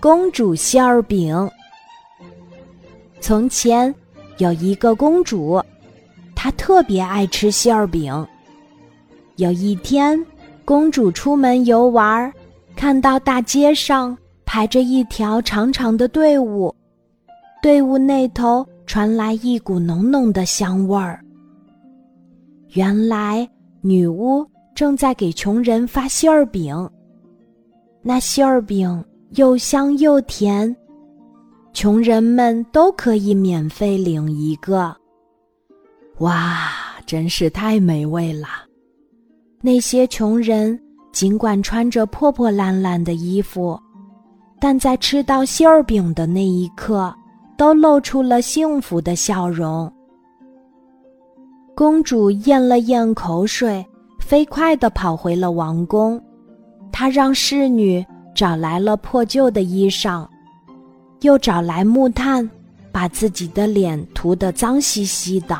[0.00, 1.50] 公主馅儿饼。
[3.20, 3.94] 从前
[4.38, 5.60] 有一个公主，
[6.34, 8.26] 她特别爱吃馅儿饼。
[9.36, 10.24] 有一天，
[10.64, 12.32] 公主出门游玩，
[12.76, 16.74] 看到大街上排着一条长长的队伍，
[17.60, 21.20] 队伍那头传来一股浓浓的香味儿。
[22.74, 23.48] 原来
[23.80, 26.88] 女巫正在给穷人发馅儿饼。
[28.02, 30.74] 那馅儿饼又香又甜，
[31.72, 34.94] 穷人们都可以免费领一个。
[36.18, 36.70] 哇，
[37.06, 38.48] 真是太美味了！
[39.60, 40.78] 那些穷人
[41.12, 43.78] 尽管穿着破破烂烂的衣服，
[44.60, 47.14] 但在吃到馅儿饼的那一刻，
[47.56, 49.92] 都露出了幸福的笑容。
[51.76, 53.86] 公主咽了咽口水，
[54.18, 56.20] 飞快地跑回了王宫。
[56.90, 58.04] 她让侍女
[58.38, 60.24] 找来了破旧的衣裳，
[61.22, 62.48] 又找来木炭，
[62.92, 65.58] 把自己的脸涂得脏兮兮的。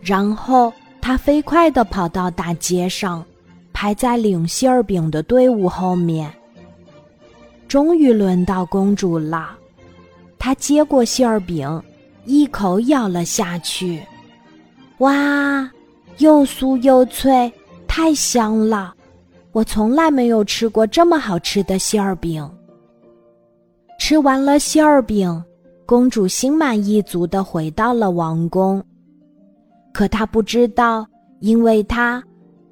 [0.00, 3.22] 然后他飞快地跑到大街上，
[3.74, 6.32] 排在领馅儿饼的队伍后面。
[7.68, 9.50] 终于轮到公主了，
[10.38, 11.82] 她接过馅儿饼，
[12.24, 14.02] 一口咬了下去。
[14.96, 15.70] 哇，
[16.16, 17.52] 又酥又脆，
[17.86, 18.93] 太香了！
[19.54, 22.44] 我从来没有吃过这么好吃的馅儿饼。
[24.00, 25.42] 吃完了馅儿饼，
[25.86, 28.82] 公主心满意足的回到了王宫。
[29.92, 31.06] 可她不知道，
[31.38, 32.20] 因为她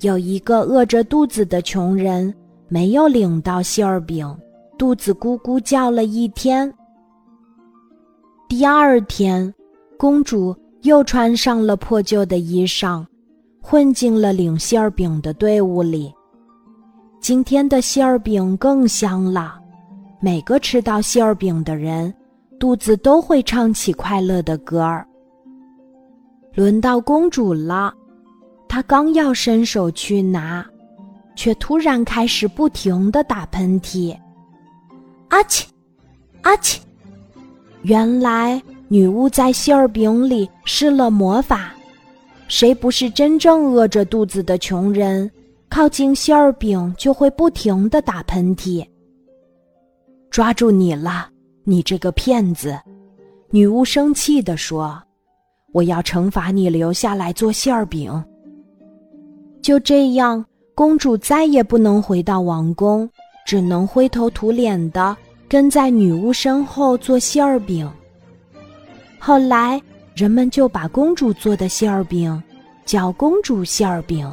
[0.00, 2.34] 有一个饿着肚子的穷人
[2.66, 4.36] 没有领到馅儿饼，
[4.76, 6.74] 肚子咕咕叫了一天。
[8.48, 9.54] 第二天，
[9.96, 13.06] 公主又穿上了破旧的衣裳，
[13.62, 16.12] 混进了领馅儿饼的队伍里。
[17.24, 19.58] 今天的馅儿饼更香了，
[20.20, 22.12] 每个吃到馅儿饼的人，
[22.60, 25.08] 肚子都会唱起快乐的歌儿。
[26.52, 27.94] 轮到公主了，
[28.68, 30.62] 她刚要伸手去拿，
[31.34, 34.14] 却突然开始不停的打喷嚏。
[35.28, 35.64] 阿嚏，
[36.42, 36.76] 阿嚏！
[37.84, 41.72] 原来女巫在馅儿饼里施了魔法，
[42.48, 45.30] 谁不是真正饿着肚子的穷人？
[45.74, 48.86] 靠近馅儿饼就会不停的打喷嚏。
[50.30, 51.28] 抓住你了，
[51.64, 52.78] 你这个骗子！
[53.50, 55.02] 女巫生气地说
[55.74, 58.24] ：“我要惩罚你，留下来做馅儿饼。”
[59.60, 60.46] 就这样，
[60.76, 63.10] 公主再也不能回到王宫，
[63.44, 65.16] 只能灰头土脸的
[65.48, 67.90] 跟在女巫身后做馅儿饼。
[69.18, 69.82] 后来，
[70.14, 72.40] 人们就把公主做的馅儿饼
[72.84, 74.32] 叫“公主馅儿饼”。